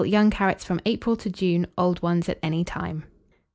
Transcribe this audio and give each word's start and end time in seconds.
Young 0.03 0.31
carrots 0.31 0.65
from 0.65 0.79
April 0.83 1.15
to 1.17 1.29
June, 1.29 1.67
old 1.77 2.01
ones 2.01 2.27
at 2.27 2.39
any 2.41 2.63
time. 2.63 3.03